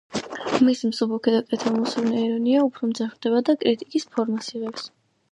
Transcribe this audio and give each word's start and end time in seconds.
მისი 0.67 0.87
მსუბუქი 0.91 1.33
და 1.33 1.41
კეთილმოსურნე 1.49 2.23
ირონია 2.29 2.63
უფრო 2.67 2.89
მძაფრდება 2.93 3.41
და 3.51 3.55
კრიტიკის 3.65 4.07
ფორმას 4.15 4.49
იღებს. 4.55 4.89